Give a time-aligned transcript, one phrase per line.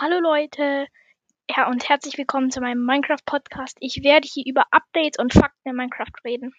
[0.00, 0.86] Hallo Leute
[1.50, 3.76] ja, und herzlich willkommen zu meinem Minecraft Podcast.
[3.80, 6.54] Ich werde hier über Updates und Fakten in Minecraft reden.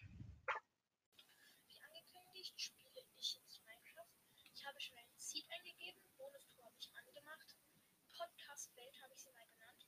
[1.63, 4.11] Wie angekündigt, spiele ich jetzt Minecraft.
[4.43, 7.55] Ich habe schon ein Seed eingegeben, Bonus-Tour habe ich angemacht,
[8.11, 9.87] Podcast-Welt habe ich sie mal genannt.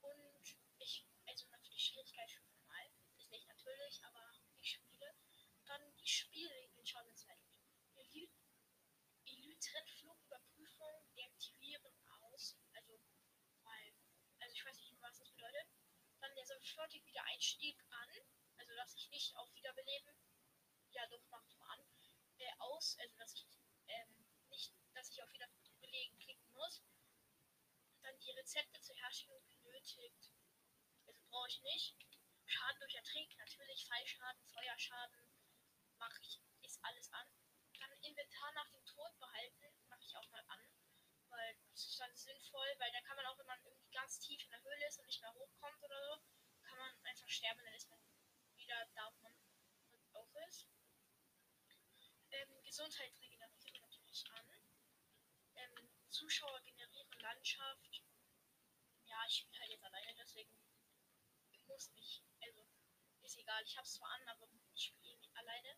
[0.00, 2.88] Und ich, also natürlich Schwierigkeit schon normal,
[3.20, 4.32] ist nicht natürlich, aber
[4.64, 5.12] ich spiele.
[5.68, 7.52] Dann die Spielregeln schauen wir uns mal an.
[9.28, 11.97] Elytren-Flugüberprüfung deaktivieren
[12.72, 12.92] also
[13.64, 13.92] weil,
[14.38, 15.66] also ich weiß nicht, was das bedeutet.
[16.20, 18.08] Dann der sofortige Wiedereinstieg an,
[18.56, 20.14] also dass ich nicht auf Wiederbeleben,
[20.90, 21.86] ja doch, macht mal an,
[22.38, 23.46] äh, aus, also dass ich
[23.88, 26.82] ähm, nicht, dass ich auf Wiederbelegen klicken muss.
[28.02, 30.32] Dann die Rezepte zur Herstellung benötigt,
[31.06, 31.96] also brauche ich nicht.
[32.46, 35.28] Schaden durch Ertrinken, natürlich Fallschaden, Feuerschaden,
[35.98, 37.28] mache ich, ist alles an.
[37.78, 40.60] Dann Inventar nach dem Tod behalten, mache ich auch mal an,
[41.30, 44.42] weil das ist dann sinnvoll, weil dann kann man auch, wenn man irgendwie ganz tief
[44.42, 46.22] in der Höhle ist und nicht mehr hochkommt oder so,
[46.62, 48.00] kann man einfach sterben, dann ist man
[48.56, 49.34] wieder da, wo man
[50.12, 50.68] auch ist.
[52.30, 54.46] Ähm, Gesundheit regenerieren natürlich an.
[55.54, 58.02] Ähm, Zuschauer generieren Landschaft.
[59.04, 60.52] Ja, ich spiele halt jetzt alleine, deswegen
[61.66, 62.66] muss nicht, also
[63.22, 65.76] ist egal, ich hab's zwar an, aber ich spiele nicht alleine.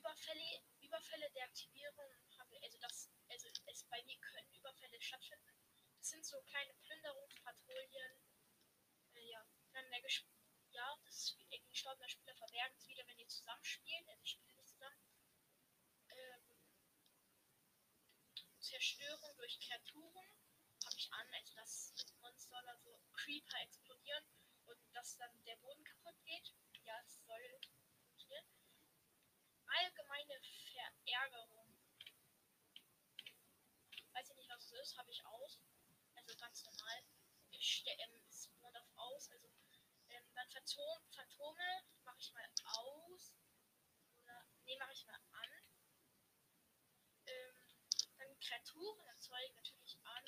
[0.00, 5.52] Überfälle, Überfälle der Aktivierung habe, also das, also es bei mir können Überfälle stattfinden.
[5.98, 8.12] Das sind so kleine Plünderungspatrouillen.
[9.12, 10.24] Äh, ja, dann der Gesp
[10.72, 14.08] ja, das ein gestorbener Spieler verbergen es wieder, wenn ihr zusammenspielt.
[14.08, 15.04] Also ich spiele nicht zusammen.
[16.08, 16.56] Ähm,
[18.60, 20.30] Zerstörung durch Kreaturen
[20.86, 21.92] habe ich an, also dass
[22.22, 24.24] Monster oder so Creeper explodieren
[24.64, 26.54] und dass dann der Boden kaputt geht.
[26.84, 27.60] Ja, es soll
[27.98, 28.46] funktionieren.
[29.70, 31.78] Allgemeine Verärgerung.
[34.12, 35.60] Weiß ich nicht, was es ist, habe ich aus.
[36.16, 37.04] Also ganz normal.
[37.50, 39.30] Ich ähm, ist nur auf aus.
[39.30, 39.48] Also
[40.08, 43.34] ähm, dann Phantom, Phantome mache ich mal aus.
[44.22, 45.50] Oder nee, mache ich mal an.
[47.26, 47.54] Ähm,
[48.18, 50.24] dann Kreaturen erzeugen natürlich an.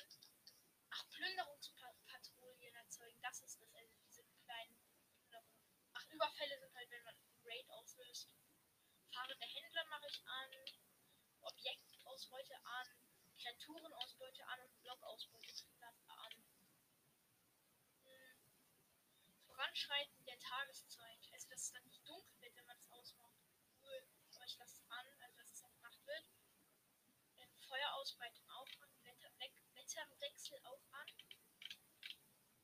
[0.89, 4.79] Ach, Plünderungspatrouillen erzeugen, das ist das, also diese kleinen
[5.27, 5.63] Plünderungen.
[5.93, 8.29] Ach, Überfälle sind halt, wenn man Raid auslöst.
[9.13, 10.49] Fahrende Händler mache ich an.
[11.41, 12.87] Objektausbeute an.
[13.37, 15.45] Kreaturenausbeute an und Blockausbeute
[16.07, 16.31] an.
[18.05, 18.37] Hm.
[19.45, 21.29] Voranschreiten der Tageszeit.
[21.31, 23.37] Also, dass es dann nicht dunkel wird, wenn man es ausmacht.
[23.83, 24.07] Cool.
[24.33, 26.25] Aber ich es an, also dass es dann Nacht wird.
[27.37, 28.89] Ähm, Feuerausbreitung auch an.
[29.03, 29.29] Wetter,
[29.75, 31.07] Wetterwechsel auch an.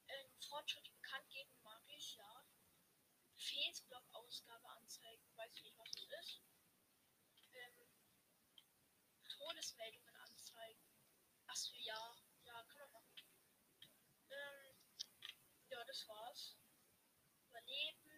[0.07, 2.43] Ähm, Fortschritt bekannt geben mag ich, ja.
[3.39, 5.23] Fehsblock-Ausgabe anzeigen.
[5.37, 6.41] Weiß ich nicht, was das ist.
[7.51, 7.87] Ähm,
[9.29, 10.83] Todesmeldungen anzeigen.
[11.47, 12.15] Achso, ja.
[12.43, 13.29] Ja, kann man machen.
[14.29, 14.75] Ähm,
[15.69, 16.57] ja, das war's.
[17.47, 18.11] Überleben.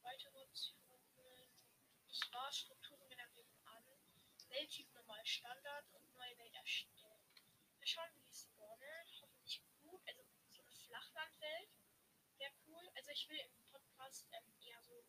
[0.00, 1.52] Weitere Optionen.
[2.08, 3.84] Ich war Strukturen generieren an.
[4.48, 7.24] Welttyp normal Standard und neue Welt erstellen.
[7.78, 9.20] Wir schauen, wie die spawnen.
[9.20, 10.02] Hoffentlich gut.
[10.06, 11.70] Also so eine Flachlandwelt
[12.36, 12.90] wäre cool.
[12.94, 13.61] Also ich will im
[14.02, 15.06] Podcast ähm, eher so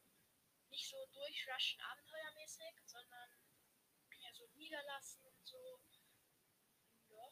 [0.70, 3.30] nicht so durchrushen abenteuermäßig, sondern
[4.20, 5.82] eher so niederlassen und so.
[7.10, 7.26] Ja.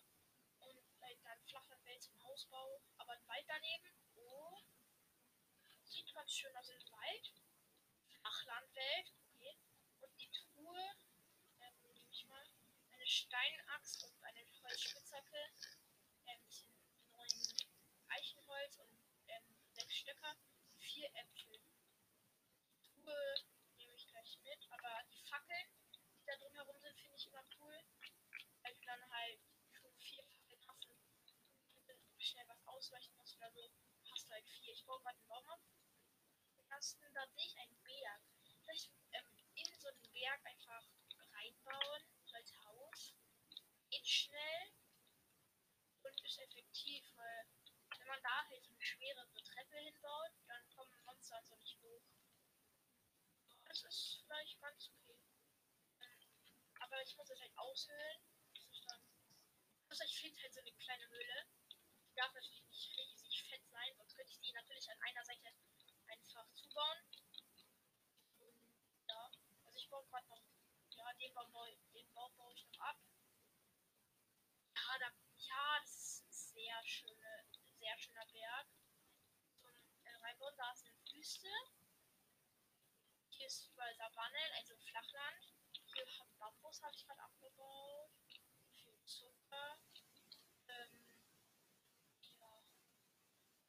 [0.60, 3.96] Und vielleicht dann Flachlandwelt zum Hausbau, aber ein Wald daneben.
[4.16, 4.58] Oh.
[5.86, 7.34] Sieht ganz schön aus im Wald.
[8.10, 9.56] Flachlandwelt, okay.
[10.00, 10.96] Und die Truhe,
[11.60, 12.48] ähm, nehme ich mal,
[12.92, 15.46] eine Steinaxt und eine Holzspitzhacke,
[16.26, 16.74] ein bisschen
[17.12, 17.70] neuen
[18.08, 20.36] Eichenholz und ähm, sechs Stöcker,
[20.94, 21.58] vier Äpfel.
[22.68, 23.36] Die Truhe
[23.78, 25.68] nehme ich gleich mit, aber die Fackeln,
[26.20, 27.78] die da drum herum sind, finde ich immer cool.
[28.62, 29.40] Weil du dann halt
[30.00, 31.34] schon vier Fackeln hast
[31.88, 33.72] und schnell was ausweichen musst oder so,
[34.12, 34.74] hast du halt vier.
[34.74, 35.62] Ich baue gerade einen Baum ab.
[36.58, 38.22] Ansonsten da sehe ich einen Berg.
[38.64, 40.90] Vielleicht ähm, in so einen Berg einfach
[41.34, 43.14] reinbauen, so als Haus.
[43.90, 44.72] Geht schnell
[46.04, 47.46] und ist effektiv, weil
[47.98, 52.02] wenn man da halt so eine schwerere Treppe hinbaut, dann kommen Monster also nicht hoch.
[53.72, 55.18] Das ist vielleicht ganz okay.
[56.82, 58.20] Aber ich muss das halt aushöhlen.
[59.88, 61.46] Also ich finde halt so eine kleine Höhle.
[62.04, 65.54] Die darf natürlich nicht riesig fett sein, sonst könnte ich die natürlich an einer Seite
[66.06, 66.98] einfach zubauen.
[68.40, 68.60] Und,
[69.08, 69.32] ja,
[69.64, 70.44] also ich baue gerade noch,
[70.90, 71.54] ja, den Baum,
[71.94, 73.00] den Baum baue ich noch ab.
[74.76, 77.46] Ja, da, ja, das ist ein sehr schöne,
[77.80, 78.68] sehr schöner Berg.
[79.62, 79.72] Zum
[80.04, 81.48] äh, Reinbauen, da ist eine Wüste.
[83.42, 85.44] Hier ist überall Savannen, also Flachland.
[85.96, 88.12] Hier hat Bambus habe ich gerade abgebaut.
[88.70, 89.80] Viel Zucker.
[90.68, 91.10] Ähm,
[92.38, 92.64] ja.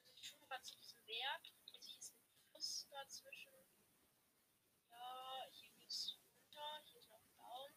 [0.05, 1.43] Also ich schaue gerade zu diesem Berg.
[1.73, 2.21] Also hier ist ein
[2.51, 3.55] Fluss dazwischen.
[4.91, 6.83] Ja, hier geht's runter.
[6.85, 7.73] Hier ist noch ein Baum.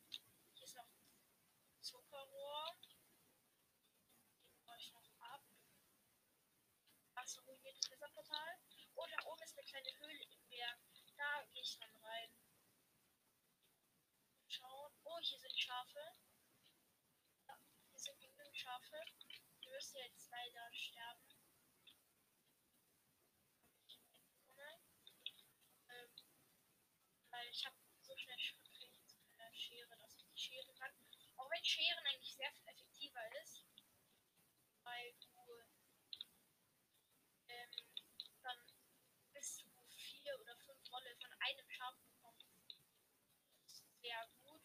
[0.52, 2.76] Hier ist noch ein Zuckerrohr.
[4.52, 5.46] Den baue ich noch ab.
[7.14, 8.60] Achso, ruiniert das Wasserportal.
[8.96, 10.95] Und da oben ist eine kleine Höhle im Berg.
[11.18, 12.30] Da gehe ich dann rein.
[14.48, 14.92] Schauen.
[15.04, 16.16] Oh, hier sind Schafe.
[17.48, 17.58] Ja,
[17.90, 19.00] hier sind genügend Schafe.
[19.64, 21.36] Die müssen jetzt leider sterben.
[25.88, 26.12] Ähm,
[27.30, 30.74] weil ich habe so schnell Schritt kriege ich jetzt keine Schere, dass ich die Schere
[30.76, 30.92] kann.
[31.38, 33.65] Auch wenn Scheren eigentlich sehr viel effektiver ist.
[41.46, 41.66] Einem.
[43.62, 44.64] Das ist sehr gut.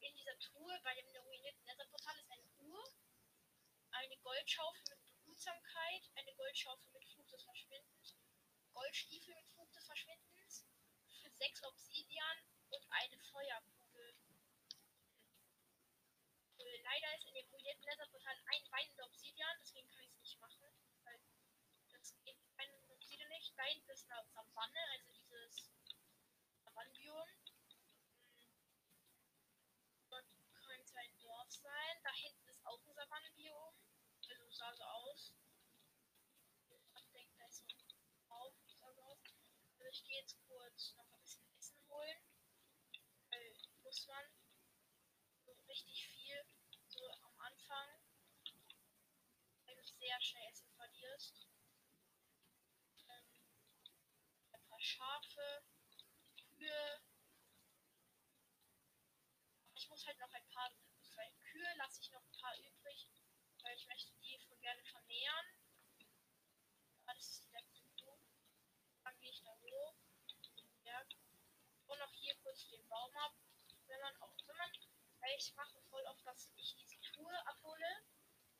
[0.00, 2.84] In dieser Truhe bei dem ruinierten Netherportal ist eine Uhr,
[3.90, 8.16] eine Goldschaufel mit Behutsamkeit, eine Goldschaufel mit Fluch des Verschwindens,
[8.72, 10.66] Goldstiefel mit Fluch des Verschwindens,
[11.32, 12.38] sechs Obsidian
[12.70, 14.14] und eine Feuerkugel.
[16.82, 20.83] Leider ist in dem ruinierten Netherportal ein weinender Obsidian, deswegen kann ich es nicht machen.
[23.62, 25.70] Hinten ist eine Savanne, also dieses
[26.64, 27.28] Savannenbiom.
[30.10, 32.00] Dort könnte ein Dorf sein.
[32.02, 33.74] Da hinten ist auch ein Savannenbiom.
[34.28, 35.34] Also sah so aus.
[36.96, 38.54] Ich denke, da ist so ein Baum.
[38.66, 39.18] Sah so aus.
[39.78, 42.18] Also ich gehe jetzt kurz noch ein bisschen Essen holen.
[43.30, 44.24] Weil muss man
[45.44, 46.44] so richtig viel
[46.86, 47.88] so am Anfang,
[49.64, 51.46] weil du sehr schnell Essen verlierst.
[53.08, 53.34] Ähm,
[54.52, 55.64] ein paar Schafe,
[56.36, 57.00] Kühe.
[59.72, 60.70] Ich muss halt noch ein paar,
[61.00, 63.08] zwei Kühe lasse ich noch ein paar übrig,
[63.62, 65.46] weil ich möchte die voll gerne vermehren.
[67.06, 68.18] Ja, das ist letzte Kuh.
[69.04, 69.94] Dann gehe ich da hoch,
[70.82, 71.16] Berg.
[71.86, 73.34] Und noch hier kurz den Baum ab.
[73.86, 78.04] Wenn man auch, wenn weil ich mache voll oft, dass ich diese Truhe abhole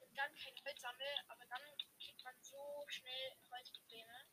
[0.01, 1.63] und dann kein Holz sammle, aber dann
[1.99, 4.27] kriegt man so schnell Holzprobleme.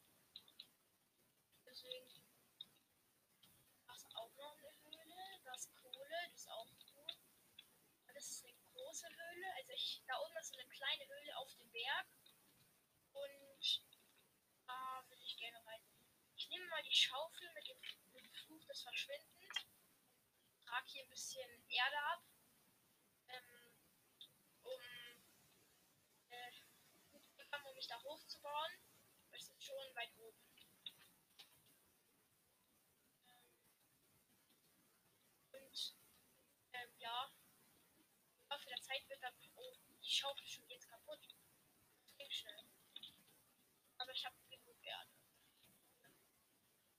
[3.87, 5.41] Das ist auch noch eine Höhle.
[5.43, 7.17] Das ist Kohle, die ist auch gut.
[8.07, 9.53] Und das ist eine große Höhle.
[9.55, 9.73] Also
[10.07, 12.07] da oben ist eine kleine Höhle auf dem Berg.
[13.13, 13.81] Und
[14.67, 15.81] da will ich gerne rein.
[16.35, 17.81] Ich nehme mal die Schaufel mit dem,
[18.31, 19.65] Fluch des Verschwindens.
[20.61, 22.23] Trage hier ein bisschen Erde ab.
[23.27, 23.73] Ähm,
[24.63, 24.81] um,
[26.29, 26.51] äh,
[27.65, 28.71] um mich da hochzubauen.
[29.31, 30.37] Es ist schon weit oben.
[35.51, 35.95] Und
[36.73, 37.31] ähm, ja,
[37.97, 39.33] im Laufe der Zeit wird dann.
[39.55, 39.75] Oh,
[40.11, 41.21] die Schaufel schon jetzt kaputt.
[42.03, 42.65] Das ging schnell.
[43.97, 45.09] Aber ich habe genug Erde.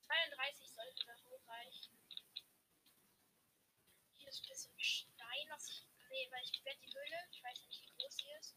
[0.00, 1.92] 32 sollte da hochreichen.
[4.14, 5.86] Hier ist ein bisschen Stein, was ich.
[6.08, 8.56] Nee, weil ich werde die Höhle, ich weiß nicht, wie groß sie ist.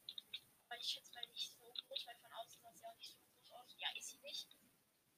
[0.68, 3.20] Aber ich schätze mal nicht so groß, weil von außen sah sie auch nicht so
[3.20, 3.76] groß aus.
[3.78, 4.48] Ja, ist sie nicht.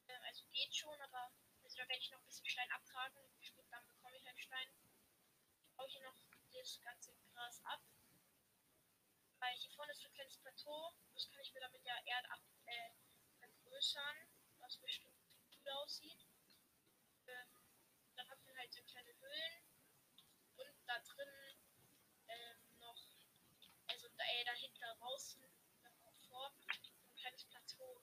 [0.07, 1.31] Ähm, also geht schon, aber
[1.63, 3.21] also da werde ich noch ein bisschen Stein abtragen.
[3.69, 4.67] Dann bekomme ich einen Stein.
[5.61, 6.15] Ich baue hier noch
[6.53, 7.83] das ganze Gras ab.
[9.39, 10.93] Weil hier vorne ist so ein kleines Plateau.
[11.13, 12.89] Das kann ich mir damit ja Erde ab, äh,
[13.39, 14.27] vergrößern.
[14.59, 15.15] Was bestimmt
[15.51, 16.27] gut aussieht.
[17.27, 17.47] Ähm,
[18.15, 19.63] dann habt ihr halt so kleine Höhlen.
[20.57, 21.57] Und da drin
[22.27, 22.99] ähm, noch,
[23.87, 25.41] also da, äh, dahinter draußen,
[25.83, 28.01] dann auch vor, ein kleines Plateau.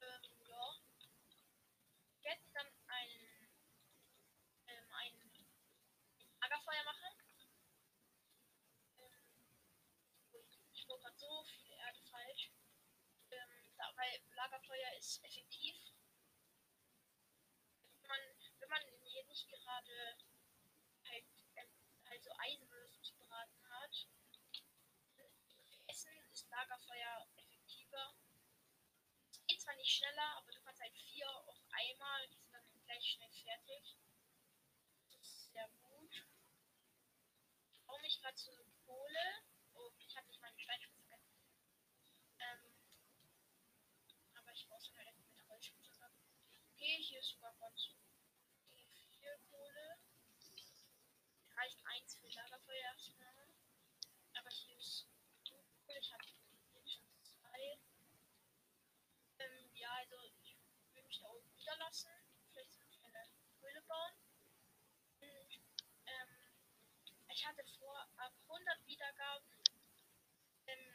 [0.00, 0.80] Ähm, ja.
[2.22, 3.10] Werde dann ein,
[4.68, 5.46] ähm, ein
[6.40, 7.24] Lagerfeuer machen.
[8.98, 9.34] Ähm,
[10.32, 12.52] ui, ich brauche gerade so viele Erde falsch.
[13.30, 13.92] Ähm, da,
[14.64, 15.76] Lagerfeuer ist effektiv.
[18.00, 18.20] Wenn man,
[18.60, 20.16] wenn man hier nicht gerade
[21.04, 21.24] halt,
[21.56, 21.68] ähm,
[22.04, 24.06] also Eisenwürfel zu braten hat.
[25.86, 28.14] Essen ist Lagerfeuer effektiver.
[29.30, 32.84] Es geht zwar nicht schneller, aber du kannst halt vier auf einmal, die sind dann
[32.86, 33.98] gleich schnell fertig.
[35.12, 36.26] Das ist sehr gut.
[37.70, 38.50] Ich baue mich gerade zu
[38.86, 39.44] Kohle.
[39.74, 41.18] Oh, ich habe nicht meine Steinspitze.
[42.38, 42.74] Ähm,
[44.54, 46.12] aber ich baue es dann halt mit Holzspitze ab.
[46.74, 47.90] Okay, hier ist sogar ganz
[48.70, 48.86] okay,
[49.18, 49.98] viel Kohle.
[51.56, 53.48] Reicht eins für Lagerfeuer erstmal.
[54.34, 55.08] Aber hier ist
[55.48, 55.98] Kohle.
[55.98, 57.78] Ich habe hier schon zwei.
[59.40, 60.56] Ähm, ja, also ich
[60.92, 62.12] will mich da oben niederlassen.
[62.52, 63.28] Vielleicht so eine
[63.60, 64.12] Höhle bauen.
[65.18, 65.58] Und,
[66.06, 66.54] ähm,
[67.26, 69.64] ich hatte vor, ab 100 Wiedergaben
[70.66, 70.94] ähm,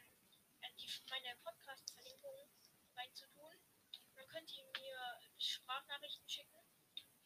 [0.62, 1.90] äh, die, meine Podcast
[4.40, 6.56] könnt ihr mir Sprachnachrichten schicken.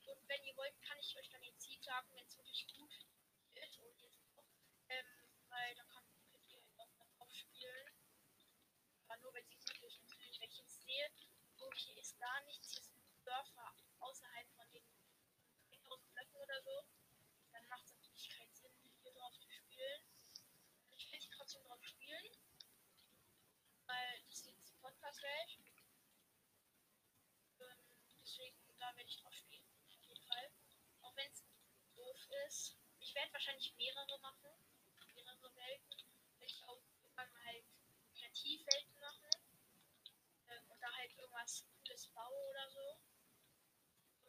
[0.04, 2.90] Und wenn ihr wollt, kann ich euch dann den Ziel sagen, wenn es wirklich gut
[3.54, 3.78] ist.
[3.78, 4.44] Und jetzt auch,
[4.88, 6.04] ähm, weil dann kann,
[6.48, 7.86] ihr auch darauf spielen.
[9.06, 10.02] Aber nur wenn sie gut ist.
[10.02, 11.08] Natürlich, wenn ich jetzt sehe,
[11.60, 14.82] oh, hier ist gar nichts, hier sind Dörfer außerhalb von den
[15.84, 16.84] 1000 Blöcken oder so,
[17.52, 20.02] dann macht es natürlich keinen Sinn, hier drauf zu spielen.
[20.96, 22.36] Ich werde trotzdem drauf spielen,
[23.86, 25.58] weil das ist jetzt die Podcast-Welt.
[25.60, 25.74] Ähm,
[28.94, 30.50] da werde ich drauf spielen, auf jeden Fall.
[31.02, 31.44] Auch wenn es
[31.96, 32.76] doof ist.
[33.00, 34.50] Ich werde wahrscheinlich mehrere machen,
[35.14, 35.98] mehrere Welten.
[36.38, 37.64] Werde ich auch irgendwann halt
[38.14, 39.30] Kreativwelten machen.
[40.46, 43.00] Ähm, und da halt irgendwas Cooles bauen oder so.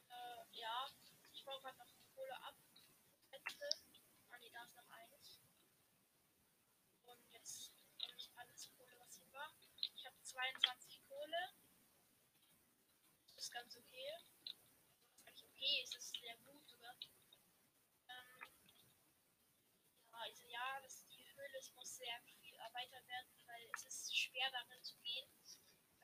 [0.10, 0.89] Äh, ja,
[1.31, 2.57] ich baue gerade noch Kohle ab.
[3.29, 3.69] Letzte.
[4.31, 5.41] Ah ne, da ist noch eins.
[7.05, 9.53] Und jetzt nehme ich alles Kohle, was hier war.
[9.95, 11.53] Ich habe 22 Kohle.
[13.36, 14.35] Das ist ganz okay.
[15.65, 16.93] Das okay, es ist sehr gut sogar.
[18.07, 18.39] Ähm,
[20.12, 24.15] ja, also ja, das, die Höhle es muss sehr viel erweitert werden, weil es ist
[24.15, 25.27] schwer darin zu gehen.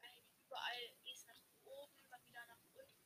[0.01, 3.05] Weil überall ist nach oben, dann wieder nach unten.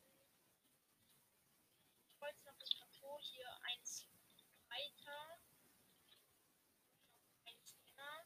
[2.08, 4.08] Ich wollte noch das Plateau hier eins
[4.70, 5.40] breiter.
[7.44, 8.26] Eins länger.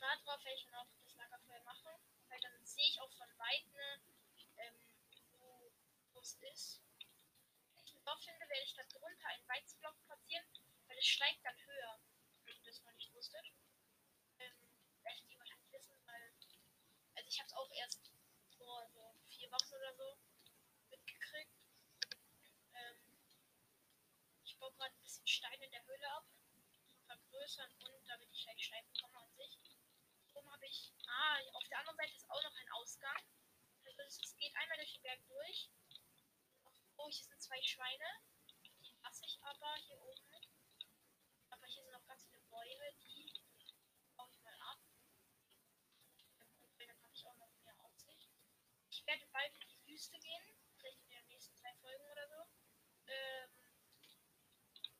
[0.00, 1.92] Darauf werde ich dann auch das Lagerfeuer machen,
[2.28, 2.88] weil dann sehe
[3.50, 4.14] Weitem,
[4.58, 4.74] ähm,
[6.12, 6.80] wo es ist.
[7.74, 10.46] Wenn ich ein Dorf finde, werde ich da drunter einen Weizenblock platzieren,
[10.86, 12.00] weil es steigt dann höher.
[12.44, 13.44] Wenn ihr das noch nicht wusstet.
[14.38, 14.54] Ähm,
[15.02, 16.32] werdet ihr wahrscheinlich wissen, weil.
[17.16, 18.12] Also ich habe es auch erst
[18.56, 20.16] vor so vier Wochen oder so
[20.90, 21.58] mitgekriegt.
[22.72, 23.18] Ähm,
[24.44, 26.24] ich baue gerade ein bisschen Stein in der Höhle ab.
[27.06, 29.58] Vergrößern und damit ich gleich Stein bekomme an sich.
[30.34, 30.92] Oben habe ich.
[31.06, 33.24] Ah, auf der anderen Seite ist auch noch ein Ausgang.
[34.06, 35.70] Es, geht einmal durch den Berg durch.
[36.96, 38.04] Oh, hier sind zwei Schweine.
[38.82, 40.30] Die lasse ich aber hier oben.
[41.50, 43.32] Aber hier sind noch ganz viele Bäume, die
[44.16, 44.80] baue ich mal ab.
[46.60, 48.30] Und dann habe ich auch noch mehr Aussicht.
[48.88, 50.56] Ich werde bald in die Wüste gehen.
[50.78, 52.46] Vielleicht in den nächsten zwei Folgen oder so.
[53.06, 53.50] Ähm,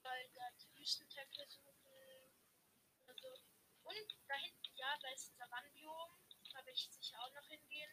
[0.03, 1.91] weil da die Wüstentempel suchen.
[3.17, 3.35] So.
[3.83, 6.11] Und da hinten, ja, da ist ein Savannenbiom.
[6.53, 7.93] Da werde ich sicher auch noch hingehen.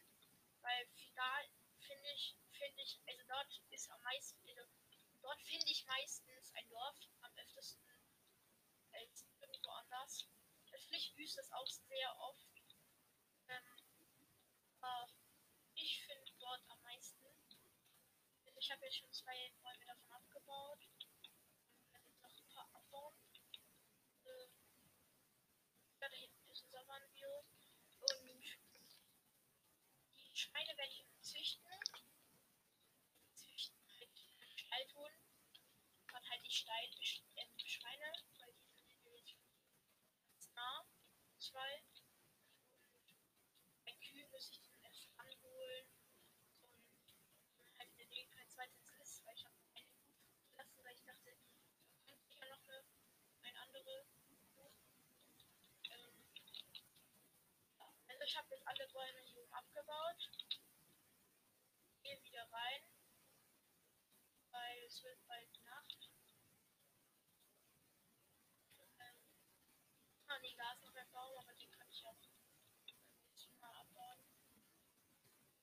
[0.61, 1.41] Weil da
[1.79, 4.63] finde ich, finde ich, also dort ist am meisten, also
[5.21, 7.93] dort finde ich meistens ein Dorf am öftesten
[8.91, 10.27] als irgendwo anders.
[10.71, 12.47] Natürlich Wüste ist auch sehr oft.
[13.49, 13.81] Ähm,
[14.81, 15.07] aber
[15.75, 17.27] ich finde dort am meisten.
[18.45, 20.87] Also ich habe jetzt schon zwei Bäume davon abgebaut.
[21.83, 23.15] Ich werde jetzt noch ein paar abbauen.
[24.25, 24.49] Äh,
[25.99, 27.45] ja, da hinten ist ein Savannenbiom.
[27.99, 28.53] Und
[30.15, 31.69] die Schweine werde ich züchten.
[33.35, 33.79] Züchten
[34.39, 35.11] halt Stall tun.
[36.11, 36.89] Dann halt die Stein,
[37.35, 39.37] äh, Schweine, weil die sind nämlich
[40.25, 40.83] ganz nah.
[41.37, 41.83] Zwei.
[43.85, 45.85] Bei Kühen muss ich den erst anholen.
[47.59, 50.09] Und halt in der Nähe kein zweites ist, weil ich habe eine Kuh
[50.49, 51.37] gelassen, weil ich dachte,
[52.07, 52.83] da ich ja noch eine,
[53.43, 54.07] eine andere.
[55.91, 56.25] Ähm.
[58.07, 60.46] Also ich habe jetzt alle Bäume hier oben abgebaut
[62.51, 62.81] rein,
[64.51, 66.09] weil es wird bald Nacht.
[68.77, 69.15] Ähm,
[70.27, 72.17] ah da ist noch ein Baum, aber den kann ich auch
[73.29, 74.19] jetzt mal abbauen.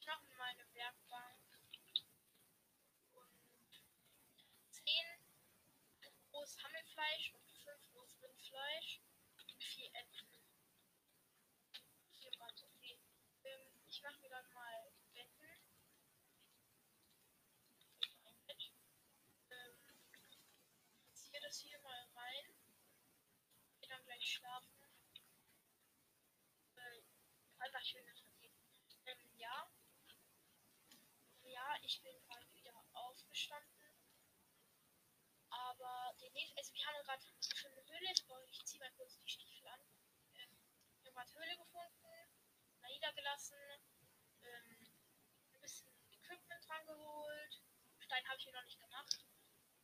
[0.01, 1.59] Ich mir meine Werkbank
[3.15, 3.83] und
[4.71, 5.25] 10
[6.33, 9.01] rohes Hammelfleisch und 5 rohes Rindfleisch
[9.39, 10.29] und 4 Äpfel.
[12.13, 12.99] Hier ganz okay.
[13.45, 15.49] Ähm, ich mache mir dann mal Betten.
[19.51, 19.79] Ähm,
[21.13, 22.55] ziehe das hier mal rein.
[23.81, 24.71] Geh dann gleich schlafen.
[26.77, 27.03] Äh,
[27.59, 28.57] einfach schön verdienen.
[29.07, 29.71] Ähm, ja.
[31.43, 33.95] Ja, ich bin gerade wieder aufgestanden.
[35.51, 37.25] Aber den nächsten, also wir haben gerade
[37.67, 38.11] eine Höhle.
[38.51, 39.81] Ich ziehe mal kurz die Stiefel an.
[40.35, 40.59] Ähm,
[41.03, 42.35] wir haben gerade Höhle gefunden,
[42.89, 43.57] niedergelassen,
[44.43, 44.89] ähm,
[45.55, 47.63] ein bisschen Equipment dran geholt.
[48.01, 49.25] Stein habe ich hier noch nicht gemacht.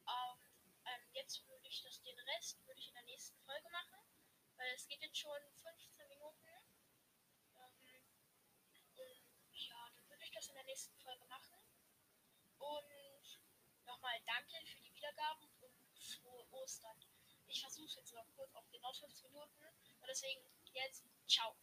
[0.05, 0.50] Und
[0.87, 4.10] ähm, jetzt würde ich das den Rest würde ich in der nächsten Folge machen,
[4.61, 6.47] weil es geht jetzt schon 15 Minuten.
[7.57, 8.05] Ähm,
[8.95, 11.57] und ja, dann würde ich das in der nächsten Folge machen.
[12.59, 13.40] Und
[13.87, 17.00] nochmal danke für die Wiedergaben und frohe Ostern.
[17.47, 19.64] Ich versuche jetzt noch kurz auf genau 15 Minuten.
[19.64, 21.57] Und deswegen jetzt, ciao.